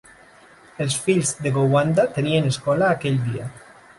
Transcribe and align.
Els 0.85 0.95
fills 1.01 1.33
de 1.43 1.51
Gowanda 1.59 2.07
tenien 2.17 2.49
escola 2.53 2.91
aquell 2.97 3.21
dia. 3.29 3.49